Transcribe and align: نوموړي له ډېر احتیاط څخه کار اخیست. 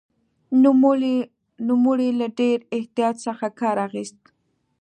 نوموړي 1.69 2.09
له 2.19 2.27
ډېر 2.39 2.57
احتیاط 2.77 3.15
څخه 3.25 3.47
کار 3.59 3.77
اخیست. 3.87 4.19